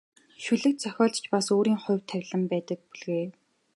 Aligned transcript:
Шүлэг 0.43 0.75
зохиолд 0.83 1.15
ч 1.21 1.23
бас 1.33 1.47
өөрийн 1.55 1.79
хувь 1.83 2.03
тавилан 2.09 2.43
байдаг 2.51 2.79
бүлгээ. 2.87 3.27